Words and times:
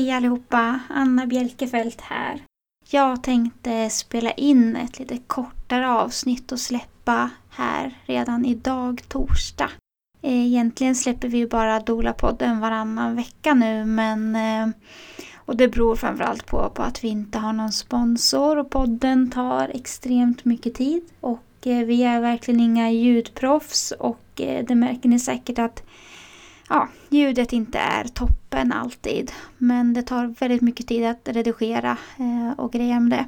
Hej 0.00 0.10
allihopa! 0.10 0.80
Anna 0.88 1.26
Bjelkefelt 1.26 2.00
här. 2.00 2.42
Jag 2.90 3.22
tänkte 3.22 3.90
spela 3.90 4.30
in 4.30 4.76
ett 4.76 4.98
lite 4.98 5.18
kortare 5.26 5.90
avsnitt 5.90 6.52
och 6.52 6.60
släppa 6.60 7.30
här 7.50 7.98
redan 8.06 8.44
idag 8.44 9.02
torsdag. 9.08 9.70
Eh, 10.22 10.46
egentligen 10.46 10.94
släpper 10.94 11.28
vi 11.28 11.38
ju 11.38 11.48
bara 11.48 11.80
Dola-podden 11.80 12.60
varannan 12.60 13.16
vecka 13.16 13.54
nu 13.54 13.84
men 13.84 14.36
eh, 14.36 14.68
och 15.34 15.56
det 15.56 15.68
beror 15.68 15.96
framförallt 15.96 16.46
på, 16.46 16.70
på 16.70 16.82
att 16.82 17.04
vi 17.04 17.08
inte 17.08 17.38
har 17.38 17.52
någon 17.52 17.72
sponsor 17.72 18.58
och 18.58 18.70
podden 18.70 19.30
tar 19.30 19.68
extremt 19.68 20.44
mycket 20.44 20.74
tid. 20.74 21.02
Och 21.20 21.66
eh, 21.66 21.84
vi 21.84 22.02
är 22.02 22.20
verkligen 22.20 22.60
inga 22.60 22.90
ljudproffs 22.90 23.92
och 23.92 24.20
det 24.36 24.74
märker 24.74 25.08
ni 25.08 25.18
säkert 25.18 25.58
att 25.58 25.82
ja, 26.70 26.88
ljudet 27.08 27.52
inte 27.52 27.78
är 27.78 28.04
toppen 28.04 28.72
alltid. 28.72 29.32
Men 29.58 29.94
det 29.94 30.02
tar 30.02 30.26
väldigt 30.26 30.62
mycket 30.62 30.86
tid 30.86 31.06
att 31.06 31.28
redigera 31.28 31.96
eh, 32.18 32.60
och 32.60 32.72
greja 32.72 33.00
med 33.00 33.10
det. 33.10 33.26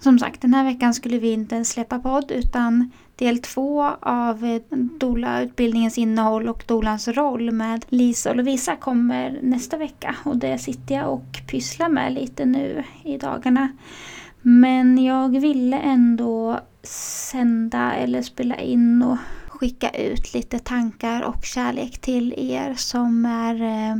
Som 0.00 0.18
sagt, 0.18 0.40
den 0.40 0.54
här 0.54 0.64
veckan 0.64 0.94
skulle 0.94 1.18
vi 1.18 1.32
inte 1.32 1.54
ens 1.54 1.70
släppa 1.70 1.98
podd 1.98 2.30
utan 2.30 2.90
del 3.16 3.38
två 3.38 3.82
av 4.00 4.44
eh, 4.44 4.62
Dola-utbildningens 4.98 5.98
innehåll 5.98 6.48
och 6.48 6.64
Dolans 6.66 7.08
roll 7.08 7.50
med 7.50 7.84
Lisa 7.88 8.30
och 8.30 8.36
Lovisa 8.36 8.76
kommer 8.76 9.38
nästa 9.42 9.76
vecka. 9.76 10.16
Och 10.24 10.36
det 10.36 10.58
sitter 10.58 10.94
jag 10.94 11.12
och 11.12 11.40
pysslar 11.50 11.88
med 11.88 12.12
lite 12.12 12.44
nu 12.44 12.84
i 13.04 13.18
dagarna. 13.18 13.68
Men 14.42 15.04
jag 15.04 15.40
ville 15.40 15.78
ändå 15.78 16.60
sända 17.30 17.94
eller 17.94 18.22
spela 18.22 18.56
in 18.56 19.02
och 19.02 19.18
skicka 19.64 19.90
ut 19.90 20.34
lite 20.34 20.58
tankar 20.58 21.22
och 21.22 21.44
kärlek 21.44 21.98
till 21.98 22.34
er 22.36 22.74
som 22.74 23.26
är 23.26 23.62
eh, 23.62 23.96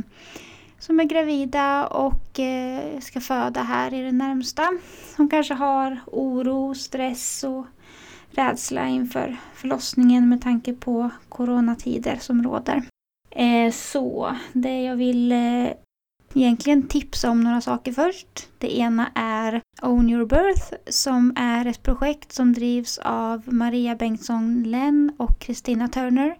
som 0.79 0.99
är 0.99 1.03
gravida 1.03 1.87
och 1.87 2.39
eh, 2.39 2.99
ska 2.99 3.21
föda 3.21 3.61
här 3.61 3.93
i 3.93 4.01
det 4.01 4.11
närmsta. 4.11 4.69
Som 5.15 5.29
kanske 5.29 5.53
har 5.53 5.99
oro, 6.05 6.75
stress 6.75 7.43
och 7.43 7.65
rädsla 8.31 8.87
inför 8.87 9.37
förlossningen 9.53 10.29
med 10.29 10.41
tanke 10.41 10.73
på 10.73 11.09
coronatider 11.29 12.17
som 12.21 12.43
råder. 12.43 12.83
Eh, 13.31 13.71
så 13.71 14.35
det 14.53 14.83
jag 14.83 14.95
vill 14.95 15.31
egentligen 16.33 16.87
tipsa 16.87 17.29
om 17.29 17.43
några 17.43 17.61
saker 17.61 17.93
först. 17.93 18.47
Det 18.57 18.77
ena 18.77 19.11
är 19.15 19.61
Own 19.81 20.09
Your 20.09 20.25
Birth 20.25 20.73
som 20.87 21.33
är 21.35 21.65
ett 21.65 21.83
projekt 21.83 22.31
som 22.31 22.53
drivs 22.53 22.97
av 22.97 23.41
Maria 23.45 23.95
Bengtsson 23.95 24.63
Lenn 24.63 25.11
och 25.17 25.39
Kristina 25.39 25.87
Turner. 25.87 26.37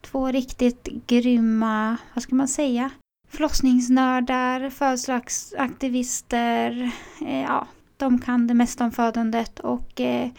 Två 0.00 0.26
riktigt 0.26 0.88
grymma, 1.06 1.96
vad 2.14 2.22
ska 2.22 2.34
man 2.34 2.48
säga, 2.48 2.90
förlossningsnördar, 3.30 4.70
födelsedagsaktivister. 4.70 6.92
Eh, 7.26 7.42
ja, 7.42 7.66
de 7.96 8.18
kan 8.18 8.46
det 8.46 8.54
mesta 8.54 8.84
om 8.84 8.92
födandet 8.92 9.60
och 9.60 10.00
eh, 10.00 10.30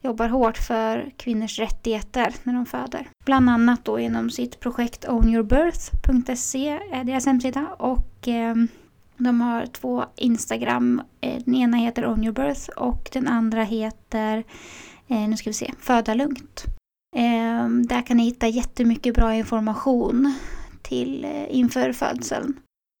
jobbar 0.00 0.28
hårt 0.28 0.58
för 0.58 1.10
kvinnors 1.16 1.58
rättigheter 1.58 2.34
när 2.42 2.52
de 2.52 2.66
föder. 2.66 3.08
Bland 3.24 3.50
annat 3.50 3.84
då 3.84 4.00
genom 4.00 4.30
sitt 4.30 4.60
projekt 4.60 5.08
ownyourbirth.se 5.08 6.68
är 6.68 6.80
eh, 6.92 7.04
deras 7.04 7.26
hemsida 7.26 7.66
och 7.78 8.28
eh, 8.28 8.54
de 9.18 9.40
har 9.40 9.66
två 9.66 10.04
Instagram. 10.16 11.02
Eh, 11.20 11.42
den 11.44 11.54
ena 11.54 11.76
heter 11.76 12.06
ownyourbirth 12.06 12.68
och 12.68 13.08
den 13.12 13.28
andra 13.28 13.62
heter, 13.62 14.44
eh, 15.08 15.28
nu 15.28 15.36
ska 15.36 15.50
vi 15.50 15.54
se, 15.54 15.72
Föda 15.80 16.14
lugnt. 16.14 16.64
Ehm, 17.16 17.86
där 17.86 18.02
kan 18.02 18.16
ni 18.16 18.24
hitta 18.24 18.48
jättemycket 18.48 19.14
bra 19.14 19.34
information 19.34 20.34
till 20.82 21.24
eh, 21.24 21.56
inför 21.56 21.92
födseln. 21.92 22.54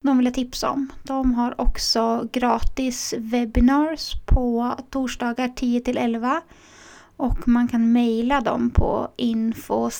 De 0.04 0.16
vill 0.16 0.26
jag 0.26 0.34
tipsa 0.34 0.70
om. 0.70 0.88
De 1.02 1.34
har 1.34 1.60
också 1.60 2.28
gratis 2.32 3.14
webinars 3.18 4.12
på 4.26 4.74
torsdagar 4.90 5.48
10 5.48 5.80
till 5.80 5.98
11 5.98 6.42
och 7.16 7.48
man 7.48 7.68
kan 7.68 7.92
mejla 7.92 8.40
dem 8.40 8.70
på 8.70 9.08
info 9.16 9.90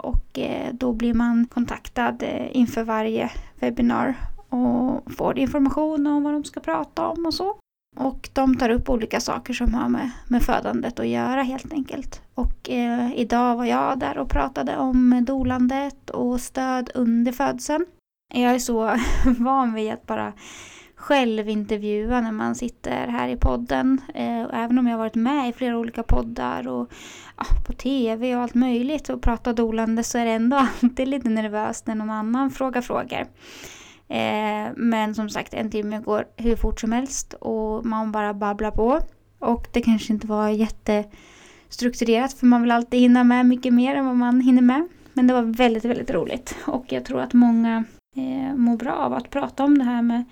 och 0.00 0.38
eh, 0.38 0.74
då 0.74 0.92
blir 0.92 1.14
man 1.14 1.46
kontaktad 1.46 2.16
eh, 2.20 2.56
inför 2.56 2.84
varje 2.84 3.30
webbinar 3.60 4.14
och 4.48 5.12
får 5.12 5.38
information 5.38 6.06
om 6.06 6.22
vad 6.22 6.32
de 6.32 6.44
ska 6.44 6.60
prata 6.60 7.08
om 7.08 7.26
och 7.26 7.34
så. 7.34 7.56
Och 7.96 8.28
de 8.32 8.56
tar 8.56 8.70
upp 8.70 8.90
olika 8.90 9.20
saker 9.20 9.54
som 9.54 9.74
har 9.74 9.88
med, 9.88 10.10
med 10.28 10.42
födandet 10.42 11.00
att 11.00 11.08
göra 11.08 11.42
helt 11.42 11.72
enkelt. 11.72 12.22
Och 12.34 12.70
eh, 12.70 13.14
idag 13.14 13.56
var 13.56 13.64
jag 13.64 13.98
där 13.98 14.18
och 14.18 14.30
pratade 14.30 14.76
om 14.76 15.24
dolandet 15.26 16.10
och 16.10 16.40
stöd 16.40 16.90
under 16.94 17.32
födseln. 17.32 17.86
Jag 18.34 18.54
är 18.54 18.58
så 18.58 18.96
van 19.38 19.74
vid 19.74 19.92
att 19.92 20.06
bara 20.06 20.32
självintervjua 21.00 22.20
när 22.20 22.32
man 22.32 22.54
sitter 22.54 23.06
här 23.06 23.28
i 23.28 23.36
podden. 23.36 24.00
Eh, 24.14 24.40
även 24.52 24.78
om 24.78 24.86
jag 24.86 24.92
har 24.92 24.98
varit 24.98 25.14
med 25.14 25.48
i 25.48 25.52
flera 25.52 25.78
olika 25.78 26.02
poddar 26.02 26.68
och 26.68 26.92
ja, 27.36 27.44
på 27.66 27.72
tv 27.72 28.36
och 28.36 28.42
allt 28.42 28.54
möjligt 28.54 29.08
och 29.08 29.22
pratat 29.22 29.56
dolande 29.56 30.04
så 30.04 30.18
är 30.18 30.24
det 30.24 30.30
ändå 30.30 30.56
alltid 30.82 31.08
lite 31.08 31.28
nervöst 31.28 31.86
när 31.86 31.94
någon 31.94 32.10
annan 32.10 32.50
frågar 32.50 32.80
frågor. 32.80 33.20
Eh, 34.08 34.72
men 34.76 35.14
som 35.14 35.28
sagt, 35.28 35.54
en 35.54 35.70
timme 35.70 36.00
går 36.00 36.24
hur 36.36 36.56
fort 36.56 36.80
som 36.80 36.92
helst 36.92 37.34
och 37.34 37.86
man 37.86 38.12
bara 38.12 38.34
babblar 38.34 38.70
på. 38.70 39.00
Och 39.38 39.66
det 39.72 39.82
kanske 39.82 40.12
inte 40.12 40.26
var 40.26 40.48
jättestrukturerat 40.48 42.32
för 42.32 42.46
man 42.46 42.62
vill 42.62 42.70
alltid 42.70 43.00
hinna 43.00 43.24
med 43.24 43.46
mycket 43.46 43.74
mer 43.74 43.94
än 43.94 44.06
vad 44.06 44.16
man 44.16 44.40
hinner 44.40 44.62
med. 44.62 44.88
Men 45.12 45.26
det 45.26 45.34
var 45.34 45.42
väldigt, 45.42 45.84
väldigt 45.84 46.10
roligt 46.10 46.56
och 46.66 46.84
jag 46.88 47.04
tror 47.04 47.20
att 47.20 47.32
många 47.32 47.84
eh, 48.16 48.56
mår 48.56 48.76
bra 48.76 48.92
av 48.92 49.12
att 49.12 49.30
prata 49.30 49.64
om 49.64 49.78
det 49.78 49.84
här 49.84 50.02
med 50.02 50.24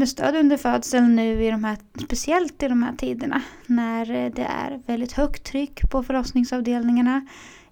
med 0.00 0.08
stöd 0.08 0.36
under 0.36 0.56
födseln 0.56 1.16
nu 1.16 1.44
i 1.44 1.50
de 1.50 1.64
här, 1.64 1.76
speciellt 2.04 2.62
i 2.62 2.68
de 2.68 2.82
här 2.82 2.96
tiderna 2.96 3.42
när 3.66 4.10
eh, 4.10 4.32
det 4.32 4.42
är 4.42 4.80
väldigt 4.86 5.12
högt 5.12 5.44
tryck 5.44 5.90
på 5.90 6.02
förlossningsavdelningarna 6.02 7.26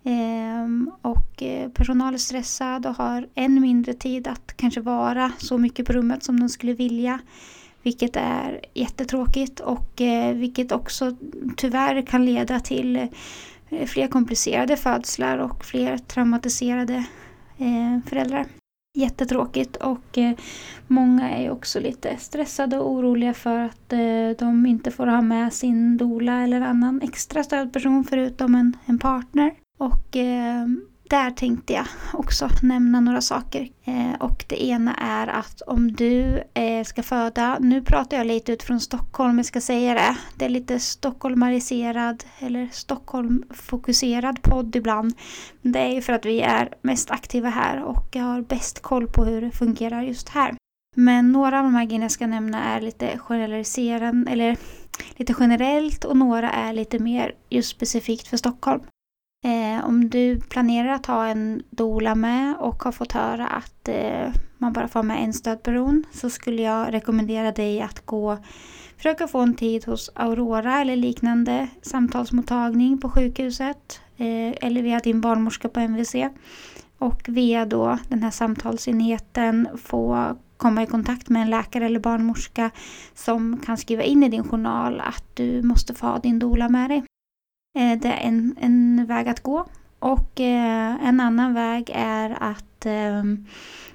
ehm, 0.04 0.90
och 1.02 1.42
eh, 1.42 1.70
personal 1.70 2.14
är 2.14 2.18
stressad 2.18 2.86
och 2.86 2.94
har 2.94 3.28
än 3.34 3.60
mindre 3.60 3.92
tid 3.92 4.28
att 4.28 4.56
kanske 4.56 4.80
vara 4.80 5.32
så 5.38 5.58
mycket 5.58 5.86
på 5.86 5.92
rummet 5.92 6.22
som 6.22 6.40
de 6.40 6.48
skulle 6.48 6.72
vilja. 6.72 7.18
Vilket 7.82 8.16
är 8.16 8.60
jättetråkigt 8.74 9.60
och 9.60 10.00
eh, 10.00 10.34
vilket 10.34 10.72
också 10.72 11.16
tyvärr 11.56 12.06
kan 12.06 12.24
leda 12.24 12.60
till 12.60 13.08
fler 13.86 14.08
komplicerade 14.08 14.76
födslar 14.76 15.38
och 15.38 15.64
fler 15.64 15.98
traumatiserade 15.98 17.04
föräldrar 18.06 18.46
jättetråkigt 18.98 19.76
och 19.76 20.18
eh, 20.18 20.32
många 20.86 21.30
är 21.30 21.50
också 21.50 21.80
lite 21.80 22.16
stressade 22.16 22.78
och 22.78 22.90
oroliga 22.90 23.34
för 23.34 23.58
att 23.58 23.92
eh, 23.92 24.30
de 24.38 24.66
inte 24.66 24.90
får 24.90 25.06
ha 25.06 25.22
med 25.22 25.52
sin 25.52 25.96
dola 25.96 26.42
eller 26.42 26.60
annan 26.60 27.00
extra 27.02 27.44
stödperson 27.44 28.04
förutom 28.04 28.54
en, 28.54 28.76
en 28.86 28.98
partner. 28.98 29.52
Och 29.78 30.16
eh, 30.16 30.66
där 31.08 31.30
tänkte 31.30 31.72
jag 31.72 31.86
också 32.12 32.48
nämna 32.62 33.00
några 33.00 33.20
saker. 33.20 33.68
Eh, 33.84 34.14
och 34.20 34.44
det 34.48 34.64
ena 34.64 34.94
är 34.94 35.26
att 35.26 35.60
om 35.60 35.92
du 35.92 36.42
eh, 36.54 36.84
ska 36.84 37.02
föda, 37.02 37.58
nu 37.60 37.82
pratar 37.82 38.16
jag 38.16 38.26
lite 38.26 38.52
utifrån 38.52 38.80
Stockholm, 38.80 39.36
jag 39.36 39.46
ska 39.46 39.60
säga 39.60 39.94
det. 39.94 40.16
Det 40.36 40.44
är 40.44 40.48
lite 40.48 40.78
stockholmariserad 40.80 42.24
eller 42.38 42.68
Stockholm-fokuserad 42.72 44.42
podd 44.42 44.76
ibland. 44.76 45.14
Men 45.62 45.72
det 45.72 45.78
är 45.78 45.92
ju 45.92 46.02
för 46.02 46.12
att 46.12 46.24
vi 46.24 46.40
är 46.40 46.74
mest 46.82 47.10
aktiva 47.10 47.48
här 47.48 47.82
och 47.82 48.06
jag 48.12 48.22
har 48.22 48.42
bäst 48.42 48.82
koll 48.82 49.06
på 49.06 49.24
hur 49.24 49.40
det 49.40 49.50
fungerar 49.50 50.02
just 50.02 50.28
här. 50.28 50.54
Men 50.96 51.32
några 51.32 51.58
av 51.58 51.64
de 51.64 51.74
här 51.74 51.84
grejerna 51.84 52.04
jag 52.04 52.12
ska 52.12 52.26
nämna 52.26 52.64
är 52.64 52.80
lite 52.80 53.18
generaliserande, 53.18 54.30
eller 54.30 54.56
lite 55.16 55.34
generellt 55.40 56.04
och 56.04 56.16
några 56.16 56.50
är 56.50 56.72
lite 56.72 56.98
mer 56.98 57.34
just 57.48 57.68
specifikt 57.68 58.28
för 58.28 58.36
Stockholm. 58.36 58.82
Eh, 59.44 59.84
om 59.84 60.10
du 60.10 60.40
planerar 60.40 60.88
att 60.88 61.06
ha 61.06 61.26
en 61.26 61.62
dola 61.70 62.14
med 62.14 62.56
och 62.56 62.82
har 62.82 62.92
fått 62.92 63.12
höra 63.12 63.46
att 63.46 63.88
eh, 63.88 64.32
man 64.58 64.72
bara 64.72 64.88
får 64.88 65.02
med 65.02 65.24
en 65.24 65.32
stödperson 65.32 66.04
så 66.12 66.30
skulle 66.30 66.62
jag 66.62 66.94
rekommendera 66.94 67.52
dig 67.52 67.80
att 67.80 68.06
gå 68.06 68.38
försöka 68.96 69.28
få 69.28 69.38
en 69.38 69.54
tid 69.54 69.84
hos 69.84 70.10
Aurora 70.14 70.80
eller 70.80 70.96
liknande 70.96 71.68
samtalsmottagning 71.82 73.00
på 73.00 73.10
sjukhuset 73.10 74.00
eh, 74.16 74.66
eller 74.66 74.82
via 74.82 74.98
din 74.98 75.20
barnmorska 75.20 75.68
på 75.68 75.80
MVC 75.80 76.14
och 76.98 77.22
via 77.28 77.66
då 77.66 77.98
den 78.08 78.22
här 78.22 78.30
samtalsenheten 78.30 79.68
få 79.76 80.36
komma 80.56 80.82
i 80.82 80.86
kontakt 80.86 81.28
med 81.28 81.42
en 81.42 81.50
läkare 81.50 81.86
eller 81.86 82.00
barnmorska 82.00 82.70
som 83.14 83.60
kan 83.66 83.76
skriva 83.76 84.02
in 84.02 84.22
i 84.22 84.28
din 84.28 84.44
journal 84.44 85.00
att 85.00 85.24
du 85.36 85.62
måste 85.62 85.94
få 85.94 86.06
ha 86.06 86.18
din 86.18 86.38
dola 86.38 86.68
med 86.68 86.90
dig. 86.90 87.07
Eh, 87.78 87.98
det 87.98 88.08
är 88.08 88.20
en, 88.28 88.56
en 88.60 89.06
väg 89.06 89.28
att 89.28 89.42
gå. 89.42 89.66
Och 89.98 90.40
eh, 90.40 91.06
en 91.08 91.20
annan 91.20 91.54
väg 91.54 91.90
är 91.94 92.36
att 92.40 92.86
ehm, 92.86 93.46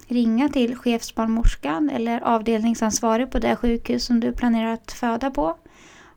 ringa 0.08 0.48
till 0.48 0.76
chefsbarnmorskan 0.76 1.90
eller 1.90 2.20
avdelningsansvarig 2.20 3.30
på 3.30 3.38
det 3.38 3.56
sjukhus 3.56 4.04
som 4.04 4.20
du 4.20 4.32
planerar 4.32 4.72
att 4.72 4.92
föda 4.92 5.30
på. 5.30 5.56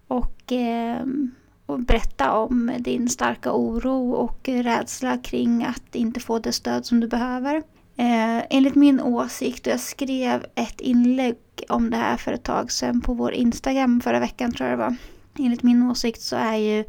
Och, 0.07 0.41
ehm, 0.51 1.31
och 1.65 1.79
berätta 1.79 2.31
om 2.31 2.71
din 2.79 3.09
starka 3.09 3.51
oro 3.53 4.11
och 4.11 4.49
rädsla 4.49 5.17
kring 5.17 5.63
att 5.63 5.95
inte 5.95 6.19
få 6.19 6.39
det 6.39 6.51
stöd 6.51 6.85
som 6.85 6.99
du 6.99 7.07
behöver. 7.07 7.55
Eh, 7.95 8.43
enligt 8.49 8.75
min 8.75 9.01
åsikt, 9.01 9.67
och 9.67 9.73
jag 9.73 9.79
skrev 9.79 10.45
ett 10.55 10.81
inlägg 10.81 11.37
om 11.69 11.89
det 11.89 11.97
här 11.97 12.17
för 12.17 12.33
ett 12.33 12.43
tag 12.43 12.71
sedan 12.71 13.01
på 13.01 13.13
vår 13.13 13.33
Instagram 13.33 14.01
förra 14.01 14.19
veckan 14.19 14.51
tror 14.51 14.69
jag 14.69 14.79
det 14.79 14.83
var. 14.83 14.95
Enligt 15.39 15.63
min 15.63 15.83
åsikt 15.83 16.21
så 16.21 16.35
är 16.35 16.55
ju 16.55 16.83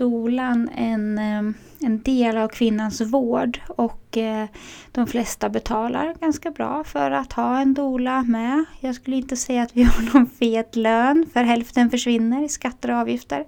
dolan 0.00 0.68
en, 0.74 1.18
eh, 1.18 1.54
en 1.80 2.02
del 2.02 2.36
av 2.36 2.48
kvinnans 2.48 3.00
vård 3.00 3.60
och 3.68 4.16
eh, 4.16 4.48
de 4.92 5.06
flesta 5.06 5.48
betalar 5.48 6.14
ganska 6.20 6.50
bra 6.50 6.84
för 6.84 7.10
att 7.10 7.32
ha 7.32 7.60
en 7.60 7.74
dola 7.74 8.22
med. 8.22 8.64
Jag 8.80 8.94
skulle 8.94 9.16
inte 9.16 9.36
säga 9.36 9.62
att 9.62 9.76
vi 9.76 9.82
har 9.84 10.14
någon 10.14 10.26
fet 10.26 10.76
lön 10.76 11.26
för 11.32 11.42
hälften 11.42 11.90
försvinner 11.90 12.44
i 12.44 12.48
skatter 12.48 12.90
och 12.90 12.96
avgifter. 12.96 13.44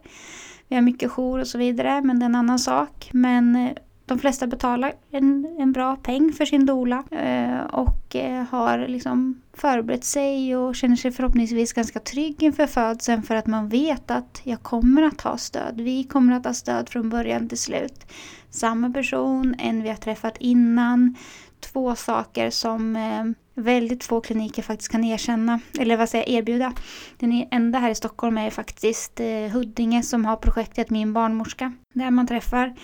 Vi 0.69 0.75
har 0.75 0.83
mycket 0.83 1.11
jour 1.11 1.41
och 1.41 1.47
så 1.47 1.59
vidare 1.59 2.03
men 2.03 2.19
det 2.19 2.25
är 2.25 2.29
en 2.29 2.35
annan 2.35 2.59
sak. 2.59 3.09
Men 3.13 3.57
eh, 3.57 3.73
de 4.13 4.19
flesta 4.19 4.47
betalar 4.47 4.93
en, 5.11 5.57
en 5.59 5.73
bra 5.73 5.97
peng 5.97 6.33
för 6.33 6.45
sin 6.45 6.67
dola 6.67 7.05
eh, 7.11 7.61
och 7.61 8.17
eh, 8.17 8.45
har 8.45 8.89
liksom 8.89 9.43
förberett 9.53 10.05
sig 10.05 10.57
och 10.57 10.77
känner 10.77 10.97
sig 10.97 11.11
förhoppningsvis 11.13 11.73
ganska 11.73 12.01
trygg 12.01 12.43
inför 12.43 12.67
födseln 12.67 13.23
för 13.23 13.35
att 13.35 13.47
man 13.47 13.69
vet 13.69 14.11
att 14.11 14.41
jag 14.45 14.63
kommer 14.63 15.03
att 15.03 15.21
ha 15.21 15.37
stöd. 15.37 15.81
Vi 15.81 16.05
kommer 16.05 16.37
att 16.37 16.45
ha 16.45 16.55
stöd 16.55 16.89
från 16.89 17.11
början 17.11 17.49
till 17.49 17.59
slut. 17.59 18.13
Samma 18.51 18.91
person, 18.91 19.55
en 19.59 19.83
vi 19.83 19.89
har 19.89 19.97
träffat 19.97 20.37
innan. 20.39 21.17
Två 21.61 21.95
saker 21.95 22.51
som 22.51 22.97
eh, 22.97 23.25
väldigt 23.63 24.05
få 24.05 24.21
kliniker 24.21 24.63
faktiskt 24.63 24.91
kan 24.91 25.05
erkänna, 25.05 25.61
eller 25.79 25.97
vad 25.97 26.09
säger 26.09 26.29
erbjuda. 26.29 26.73
Den 27.19 27.33
e-, 27.33 27.49
enda 27.51 27.79
här 27.79 27.91
i 27.91 27.95
Stockholm 27.95 28.39
är 28.39 28.51
faktiskt 28.51 29.21
Huddinge 29.53 30.03
som 30.03 30.25
har 30.25 30.37
projektet 30.37 30.91
Min 30.91 31.13
barnmorska. 31.13 31.73
Där 31.95 32.11
man 32.11 32.27
träffar 32.27 32.75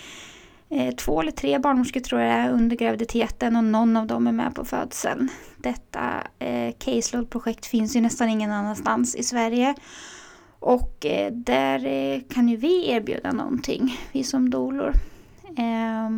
Eh, 0.71 0.95
två 0.95 1.21
eller 1.21 1.31
tre 1.31 1.59
barnmorskor 1.59 1.99
tror 1.99 2.21
jag 2.21 2.31
är 2.31 2.51
under 2.51 2.75
graviditeten 2.75 3.55
och 3.55 3.63
någon 3.63 3.97
av 3.97 4.07
dem 4.07 4.27
är 4.27 4.31
med 4.31 4.55
på 4.55 4.65
födseln. 4.65 5.29
Detta 5.57 6.27
eh, 6.39 6.73
caseload-projekt 6.79 7.65
finns 7.65 7.95
ju 7.95 8.01
nästan 8.01 8.29
ingen 8.29 8.51
annanstans 8.51 9.15
i 9.15 9.23
Sverige. 9.23 9.75
Och 10.59 11.05
eh, 11.05 11.31
där 11.31 11.85
eh, 11.85 12.21
kan 12.29 12.49
ju 12.49 12.55
vi 12.55 12.89
erbjuda 12.91 13.31
någonting, 13.31 13.97
vi 14.11 14.23
som 14.23 14.49
dolor. 14.49 14.93
Eh, 15.57 16.09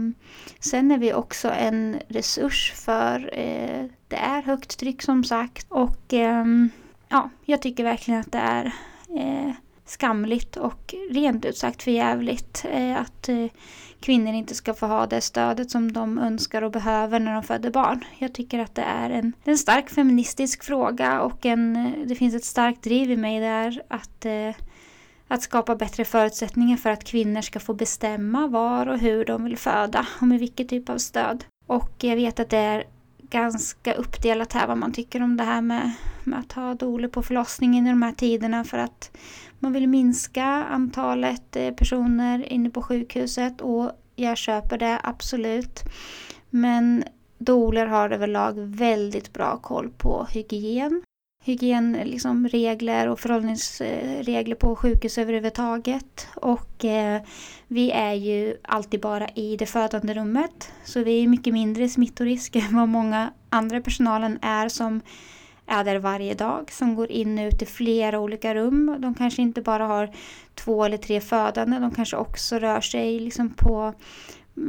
sen 0.60 0.92
är 0.92 0.98
vi 0.98 1.14
också 1.14 1.50
en 1.50 2.00
resurs 2.08 2.74
för 2.76 3.30
eh, 3.34 3.86
det 4.08 4.16
är 4.16 4.42
högt 4.42 4.80
tryck 4.80 5.02
som 5.02 5.24
sagt 5.24 5.66
och 5.70 6.14
ehm, 6.14 6.70
ja, 7.10 7.30
jag 7.46 7.62
tycker 7.62 7.84
verkligen 7.84 8.20
att 8.20 8.32
det 8.32 8.38
är 8.38 8.66
eh, 9.16 9.52
skamligt 9.92 10.58
och 10.58 10.96
rent 11.10 11.46
ut 11.46 11.58
sagt 11.58 11.84
förjävligt 11.84 12.66
eh, 12.72 13.02
att 13.02 13.30
eh, 13.30 13.46
kvinnor 14.00 14.34
inte 14.34 14.56
ska 14.56 14.74
få 14.74 14.86
ha 14.86 15.06
det 15.06 15.22
stödet 15.22 15.72
som 15.72 15.92
de 15.92 16.20
önskar 16.20 16.62
och 16.62 16.72
behöver 16.72 17.20
när 17.20 17.34
de 17.34 17.44
föder 17.44 17.72
barn. 17.72 18.06
Jag 18.18 18.34
tycker 18.34 18.60
att 18.60 18.76
det 18.76 18.82
är 18.82 19.10
en, 19.10 19.34
en 19.44 19.58
stark 19.58 19.90
feministisk 19.90 20.64
fråga 20.64 21.22
och 21.22 21.46
en, 21.46 21.76
eh, 21.76 21.92
det 22.06 22.16
finns 22.16 22.36
ett 22.36 22.46
starkt 22.46 22.84
driv 22.84 23.12
i 23.12 23.18
mig 23.18 23.40
där 23.40 23.82
att, 23.88 24.26
att 25.28 25.42
skapa 25.42 25.76
bättre 25.76 26.06
förutsättningar 26.06 26.78
för 26.78 26.90
att 26.90 27.04
kvinnor 27.04 27.42
ska 27.42 27.60
få 27.60 27.74
bestämma 27.74 28.48
var 28.48 28.88
och 28.88 29.00
hur 29.00 29.26
de 29.26 29.44
vill 29.44 29.58
föda 29.58 30.08
och 30.22 30.28
med 30.28 30.40
vilket 30.40 30.70
typ 30.70 30.90
av 30.90 30.98
stöd. 30.98 31.44
Och 31.68 31.92
jag 31.98 32.16
vet 32.16 32.40
att 32.40 32.50
det 32.50 32.58
är 32.58 32.84
ganska 33.32 33.94
uppdelat 33.94 34.54
här 34.54 34.68
vad 34.68 34.78
man 34.78 34.94
tycker 34.94 35.24
om 35.24 35.38
det 35.38 35.44
här 35.44 35.62
med, 35.62 35.92
med 36.24 36.40
att 36.40 36.52
ha 36.52 36.74
doler 36.74 37.08
på 37.08 37.24
förlossningen 37.24 37.88
i 37.88 37.90
de 37.90 38.02
här 38.02 38.12
tiderna 38.12 38.64
för 38.64 38.78
att 38.78 39.18
man 39.60 39.74
vill 39.74 39.88
minska 39.88 40.46
antalet 40.46 41.56
eh, 41.56 41.72
personer 41.74 42.54
inne 42.54 42.70
på 42.70 42.82
sjukhuset 42.82 43.62
och 43.62 43.92
jag 44.16 44.38
köper 44.38 44.78
det 44.78 45.00
absolut. 45.04 45.80
Men 46.50 47.04
doler 47.38 47.86
har 47.86 48.10
överlag 48.10 48.54
väldigt 48.58 49.34
bra 49.34 49.58
koll 49.58 49.90
på 49.90 50.28
hygien. 50.30 51.04
Hygienregler 51.44 52.06
liksom, 52.06 53.12
och 53.12 53.20
förhållningsregler 53.20 54.56
på 54.56 54.76
sjukhus 54.76 55.18
överhuvudtaget. 55.18 56.28
Och 56.36 56.86
eh, 56.86 57.22
vi 57.68 57.92
är 57.92 58.14
ju 58.14 58.58
alltid 58.62 59.02
bara 59.02 59.28
i 59.28 59.58
det 59.58 59.66
födande 59.66 60.14
rummet. 60.14 60.72
Så 60.84 61.04
vi 61.04 61.24
är 61.24 61.28
mycket 61.28 61.54
mindre 61.54 61.90
smittorisk 61.90 62.56
än 62.70 62.76
vad 62.76 62.90
många 62.90 63.34
andra 63.50 63.82
personalen 63.82 64.40
är 64.42 64.70
som 64.70 65.02
är 65.66 65.84
där 65.84 66.00
varje 66.00 66.34
dag 66.34 66.72
som 66.72 66.96
går 66.96 67.12
in 67.12 67.40
och 67.40 67.48
ut 67.48 67.62
i 67.62 67.66
flera 67.66 68.20
olika 68.20 68.56
rum. 68.56 68.96
De 69.00 69.16
kanske 69.16 69.42
inte 69.42 69.62
bara 69.62 69.86
har 69.86 70.10
två 70.56 70.86
eller 70.86 70.98
tre 70.98 71.22
födande, 71.22 71.80
de 71.80 71.92
kanske 71.92 72.18
också 72.18 72.60
rör 72.60 72.82
sig 72.82 73.20
liksom 73.20 73.50
på 73.50 73.94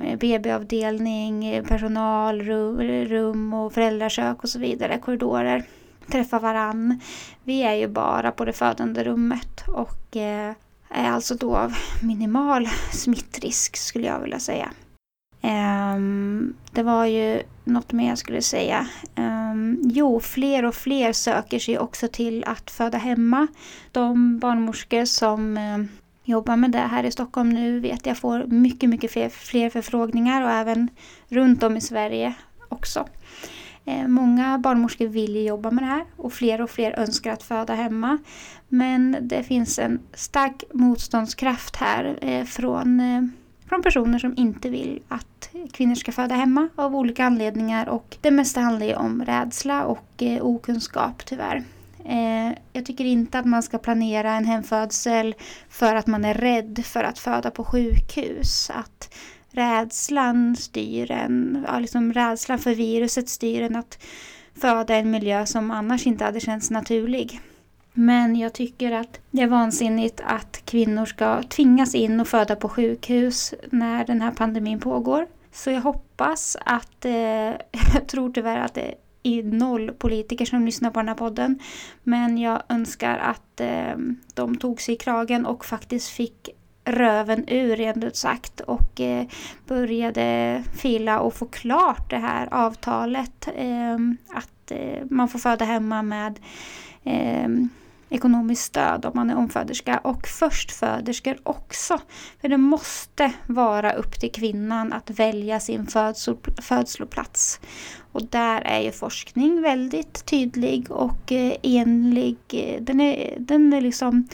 eh, 0.04 0.18
BB-avdelning, 0.18 1.44
eh, 1.44 1.64
personalrum 1.64 3.54
och 3.54 3.72
föräldrakök 3.72 4.42
och 4.42 4.48
så 4.48 4.58
vidare, 4.58 4.98
korridorer. 4.98 5.64
Träffa 6.10 6.38
varann. 6.38 7.00
Vi 7.44 7.62
är 7.62 7.74
ju 7.74 7.88
bara 7.88 8.32
på 8.32 8.44
det 8.44 8.52
födande 8.52 9.04
rummet 9.04 9.64
och 9.68 10.16
eh, 10.16 10.54
är 10.88 11.10
alltså 11.10 11.34
då 11.34 11.56
av 11.56 11.74
minimal 12.02 12.68
smittrisk 12.92 13.76
skulle 13.76 14.06
jag 14.06 14.20
vilja 14.20 14.38
säga. 14.38 14.70
Ehm, 15.42 16.54
det 16.70 16.82
var 16.82 17.06
ju 17.06 17.42
något 17.64 17.92
mer 17.92 18.08
jag 18.08 18.18
skulle 18.18 18.42
säga. 18.42 18.86
Ehm, 19.14 19.78
jo, 19.82 20.20
fler 20.20 20.64
och 20.64 20.74
fler 20.74 21.12
söker 21.12 21.58
sig 21.58 21.78
också 21.78 22.08
till 22.08 22.44
att 22.44 22.70
föda 22.70 22.98
hemma. 22.98 23.46
De 23.92 24.38
barnmorskor 24.38 25.04
som 25.04 25.56
eh, 25.56 25.78
jobbar 26.24 26.56
med 26.56 26.70
det 26.70 26.78
här 26.78 27.04
i 27.04 27.10
Stockholm 27.10 27.48
nu 27.48 27.80
vet 27.80 28.06
jag 28.06 28.18
får 28.18 28.44
mycket, 28.44 28.90
mycket 28.90 29.12
fler, 29.12 29.28
fler 29.28 29.70
förfrågningar 29.70 30.42
och 30.42 30.50
även 30.50 30.88
runt 31.28 31.62
om 31.62 31.76
i 31.76 31.80
Sverige 31.80 32.34
också. 32.68 33.06
Eh, 33.84 34.08
många 34.08 34.58
barnmorskor 34.58 35.06
vill 35.06 35.46
jobba 35.46 35.70
med 35.70 35.84
det 35.84 35.88
här 35.88 36.04
och 36.16 36.32
fler 36.32 36.60
och 36.60 36.70
fler 36.70 36.98
önskar 36.98 37.32
att 37.32 37.42
föda 37.42 37.74
hemma. 37.74 38.18
Men 38.68 39.16
det 39.20 39.42
finns 39.42 39.78
en 39.78 40.00
stark 40.14 40.64
motståndskraft 40.72 41.76
här 41.76 42.18
eh, 42.20 42.44
från 42.44 43.00
eh, 43.00 43.22
från 43.68 43.82
personer 43.82 44.18
som 44.18 44.34
inte 44.36 44.68
vill 44.68 45.02
att 45.08 45.50
kvinnor 45.72 45.94
ska 45.94 46.12
föda 46.12 46.34
hemma 46.34 46.68
av 46.76 46.96
olika 46.96 47.24
anledningar 47.24 47.88
och 47.88 48.16
det 48.20 48.30
mesta 48.30 48.60
handlar 48.60 48.86
ju 48.86 48.94
om 48.94 49.24
rädsla 49.24 49.84
och 49.84 50.22
okunskap 50.40 51.26
tyvärr. 51.26 51.64
Jag 52.72 52.86
tycker 52.86 53.04
inte 53.04 53.38
att 53.38 53.44
man 53.44 53.62
ska 53.62 53.78
planera 53.78 54.32
en 54.32 54.44
hemfödsel 54.44 55.34
för 55.68 55.94
att 55.94 56.06
man 56.06 56.24
är 56.24 56.34
rädd 56.34 56.82
för 56.84 57.04
att 57.04 57.18
föda 57.18 57.50
på 57.50 57.64
sjukhus. 57.64 58.70
Att 58.70 59.14
rädslan 59.52 60.56
styr 60.56 61.10
en, 61.10 61.64
ja, 61.68 61.78
liksom 61.78 62.12
rädslan 62.12 62.58
för 62.58 62.74
viruset 62.74 63.28
styr 63.28 63.62
en 63.62 63.76
att 63.76 63.98
föda 64.54 64.96
i 64.96 65.00
en 65.00 65.10
miljö 65.10 65.46
som 65.46 65.70
annars 65.70 66.06
inte 66.06 66.24
hade 66.24 66.40
känts 66.40 66.70
naturlig. 66.70 67.40
Men 67.92 68.36
jag 68.36 68.52
tycker 68.52 68.92
att 68.92 69.20
det 69.30 69.42
är 69.42 69.46
vansinnigt 69.46 70.20
att 70.24 70.62
kvinnor 70.64 71.06
ska 71.06 71.42
tvingas 71.42 71.94
in 71.94 72.20
och 72.20 72.28
föda 72.28 72.56
på 72.56 72.68
sjukhus 72.68 73.54
när 73.70 74.04
den 74.04 74.20
här 74.20 74.30
pandemin 74.30 74.80
pågår. 74.80 75.26
Så 75.52 75.70
jag 75.70 75.80
hoppas 75.80 76.56
att, 76.60 77.04
eh, 77.04 77.12
jag 77.94 78.06
tror 78.08 78.32
tyvärr 78.32 78.58
att 78.58 78.74
det 78.74 78.94
är 79.22 79.42
noll 79.42 79.92
politiker 79.92 80.44
som 80.44 80.66
lyssnar 80.66 80.90
på 80.90 81.00
den 81.00 81.08
här 81.08 81.14
podden. 81.14 81.58
Men 82.02 82.38
jag 82.38 82.62
önskar 82.68 83.18
att 83.18 83.60
eh, 83.60 83.96
de 84.34 84.56
tog 84.56 84.80
sig 84.80 84.94
i 84.94 84.98
kragen 84.98 85.46
och 85.46 85.64
faktiskt 85.64 86.08
fick 86.08 86.48
röven 86.84 87.44
ur 87.48 87.76
rent 87.76 88.04
ut 88.04 88.16
sagt 88.16 88.60
och 88.60 89.00
eh, 89.00 89.26
började 89.66 90.62
fila 90.76 91.20
och 91.20 91.34
få 91.34 91.46
klart 91.46 92.10
det 92.10 92.18
här 92.18 92.48
avtalet. 92.50 93.48
Eh, 93.56 93.94
att 94.34 94.70
eh, 94.70 95.04
man 95.10 95.28
får 95.28 95.38
föda 95.38 95.64
hemma 95.64 96.02
med 96.02 96.38
ehm, 97.04 97.68
ekonomiskt 98.12 98.62
stöd 98.62 99.04
om 99.04 99.12
man 99.14 99.30
är 99.30 99.36
omföderska 99.36 99.98
och 99.98 100.26
förstföderskor 100.26 101.38
också. 101.42 102.00
För 102.40 102.48
det 102.48 102.56
måste 102.56 103.32
vara 103.46 103.92
upp 103.92 104.20
till 104.20 104.32
kvinnan 104.32 104.92
att 104.92 105.10
välja 105.10 105.60
sin 105.60 105.86
födsloplats. 106.62 107.60
Och 108.12 108.22
där 108.22 108.60
är 108.60 108.80
ju 108.80 108.92
forskning 108.92 109.62
väldigt 109.62 110.26
tydlig 110.26 110.90
och 110.90 111.32
eh, 111.32 111.56
enlig. 111.62 112.36
Eh, 112.52 112.82
den 112.82 113.00
är, 113.00 113.36
den 113.38 113.72
är 113.72 113.80
liksom 113.80 114.28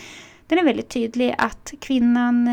den 0.49 0.59
är 0.59 0.65
väldigt 0.65 0.89
tydlig 0.89 1.35
att 1.39 1.75
kvinnans 1.81 2.49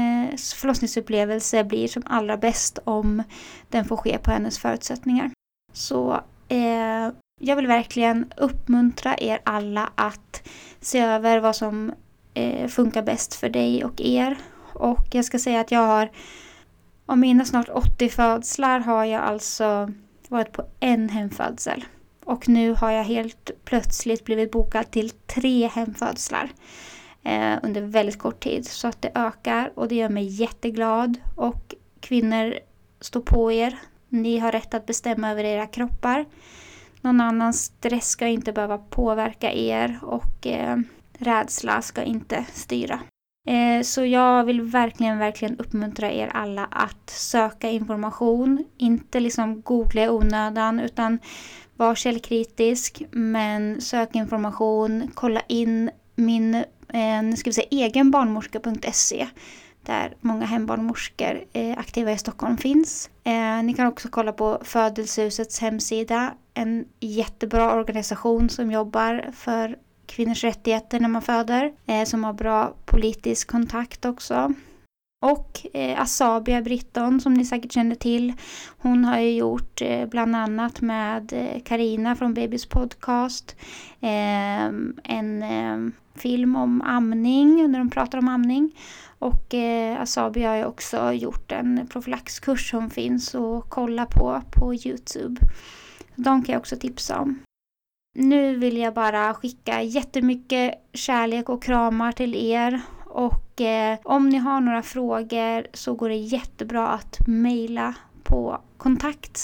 eh, 0.54 0.58
förlossningsupplevelse 0.58 1.64
blir 1.64 1.88
som 1.88 2.04
allra 2.06 2.38
bäst 2.38 2.80
om 2.84 3.24
den 3.70 3.86
får 3.86 3.98
ske 3.98 4.18
på 4.18 4.32
hennes 4.32 4.60
förutsättningar. 4.60 5.32
Så 5.74 6.22
eh, 6.48 7.10
jag 7.42 7.56
vill 7.56 7.68
verkligen 7.68 8.32
uppmuntra 8.38 9.16
er 9.18 9.40
alla 9.44 9.90
att 9.96 10.50
se 10.80 11.00
över 11.00 11.40
vad 11.40 11.56
som 11.56 11.94
eh, 12.34 12.68
funkar 12.68 13.02
bäst 13.02 13.36
för 13.36 13.50
dig 13.50 13.86
och 13.86 14.02
er. 14.02 14.38
Och 14.74 15.08
jag 15.12 15.26
ska 15.26 15.40
säga 15.40 15.60
att 15.60 15.72
jag 15.72 15.88
har, 15.88 16.12
av 17.06 17.18
mina 17.18 17.46
snart 17.46 17.70
80 17.70 18.10
födslar 18.10 18.80
har 18.80 19.06
jag 19.06 19.24
alltså 19.24 19.92
varit 20.28 20.52
på 20.52 20.64
en 20.80 21.10
hemfödsel. 21.10 21.86
Och 22.26 22.50
nu 22.50 22.74
har 22.74 22.92
jag 22.92 23.04
helt 23.04 23.52
plötsligt 23.66 24.26
blivit 24.26 24.52
bokad 24.52 24.92
till 24.92 25.10
tre 25.10 25.68
hemfödslar 25.68 26.50
eh, 27.26 27.60
under 27.64 27.82
väldigt 27.82 28.20
kort 28.20 28.40
tid. 28.40 28.68
Så 28.68 28.88
att 28.88 29.02
det 29.02 29.12
ökar 29.16 29.72
och 29.76 29.88
det 29.88 29.96
gör 29.96 30.10
mig 30.10 30.26
jätteglad. 30.26 31.18
Och 31.36 31.76
kvinnor, 32.00 32.56
stå 33.02 33.22
på 33.22 33.52
er 33.52 33.80
Ni 34.10 34.38
har 34.40 34.52
rätt 34.52 34.74
att 34.74 34.86
bestämma 34.86 35.32
över 35.32 35.44
era 35.44 35.68
kroppar. 35.68 36.26
Någon 37.02 37.22
annans 37.22 37.64
stress 37.64 38.08
ska 38.08 38.28
inte 38.28 38.52
behöva 38.52 38.78
påverka 38.78 39.54
er 39.54 40.00
och 40.02 40.48
eh, 40.48 40.78
rädsla 41.18 41.82
ska 41.82 42.04
inte 42.04 42.46
styra. 42.54 43.00
Eh, 43.48 43.82
så 43.84 44.06
jag 44.06 44.44
vill 44.44 44.62
verkligen, 44.62 45.18
verkligen 45.18 45.60
uppmuntra 45.60 46.12
er 46.12 46.28
alla 46.28 46.66
att 46.66 47.10
söka 47.10 47.70
information. 47.70 48.66
Inte 48.78 49.20
liksom 49.20 49.62
googla 49.62 50.04
i 50.04 50.10
onödan 50.10 50.80
utan 50.80 51.20
var 51.76 51.96
källkritisk 51.96 53.04
men 53.12 53.82
sök 53.82 54.16
information, 54.16 55.12
kolla 55.14 55.42
in 55.48 55.90
min 56.16 56.64
eh, 56.94 57.36
ska 57.36 57.50
vi 57.50 57.54
säga, 57.54 57.68
egen 57.72 58.12
barnmorska.se 58.12 59.28
där 59.86 60.16
många 60.22 60.46
hembarnmorskor 60.46 61.44
eh, 61.54 61.78
aktiva 61.78 62.12
i 62.12 62.18
Stockholm 62.18 62.58
finns. 62.58 63.10
Eh, 63.24 63.64
ni 63.64 63.74
kan 63.74 63.88
också 63.88 64.08
kolla 64.12 64.32
på 64.32 64.62
Födelsehusets 64.64 65.60
hemsida, 65.60 66.34
en 66.54 66.86
jättebra 67.00 67.74
organisation 67.74 68.50
som 68.50 68.72
jobbar 68.72 69.30
för 69.34 69.78
kvinnors 70.06 70.44
rättigheter 70.44 71.00
när 71.00 71.10
man 71.10 71.22
föder, 71.22 71.74
eh, 71.86 72.04
som 72.04 72.24
har 72.24 72.34
bra 72.34 72.74
politisk 72.86 73.52
kontakt 73.52 74.06
också. 74.06 74.54
Och 75.22 75.68
eh, 75.74 76.02
Asabia 76.02 76.62
Britton 76.62 77.22
som 77.22 77.34
ni 77.34 77.46
säkert 77.46 77.72
känner 77.72 77.96
till. 77.96 78.34
Hon 78.78 79.06
har 79.06 79.20
ju 79.20 79.32
gjort 79.32 79.82
eh, 79.82 80.06
bland 80.06 80.36
annat 80.36 80.82
med 80.82 81.34
eh, 81.34 81.62
Karina 81.64 82.12
eh, 82.12 82.16
från 82.16 82.34
Babys 82.34 82.66
podcast 82.66 83.56
eh, 84.02 84.66
en 85.04 85.44
eh, 85.44 85.94
film 86.16 86.56
om 86.56 86.82
amning, 86.82 87.72
när 87.72 87.80
de 87.80 87.90
pratar 87.90 88.18
om 88.18 88.28
amning. 88.28 88.72
Och 89.20 89.54
eh, 89.54 90.02
Asabia 90.02 90.50
har 90.50 90.56
ju 90.56 90.66
också 90.66 91.12
gjort 91.12 91.52
en 91.52 91.88
profylaxkurs 91.88 92.70
som 92.70 92.90
finns 92.90 93.36
att 93.36 93.66
kolla 93.70 94.06
på 94.06 94.42
på 94.52 94.74
Youtube. 94.74 95.42
De 96.16 96.44
kan 96.44 96.54
jag 96.54 96.60
också 96.60 96.76
tipsa 96.76 97.20
om. 97.20 97.40
Nu 98.18 98.56
vill 98.56 98.78
jag 98.78 98.94
bara 98.94 99.34
skicka 99.34 99.82
jättemycket 99.82 100.74
kärlek 100.94 101.50
och 101.50 101.64
kramar 101.64 102.12
till 102.12 102.36
er. 102.36 102.82
Och 103.16 103.62
eh, 103.62 103.98
om 104.04 104.30
ni 104.30 104.38
har 104.38 104.62
några 104.62 104.82
frågor 104.82 105.68
så 105.74 105.94
går 105.94 106.10
det 106.10 106.16
jättebra 106.16 106.88
att 106.88 107.28
mejla 107.28 107.96
på 108.24 108.62
kontakt 108.78 109.38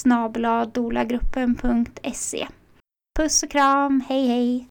Puss 3.20 3.44
och 3.44 3.52
kram, 3.52 4.04
hej 4.10 4.28
hej! 4.28 4.68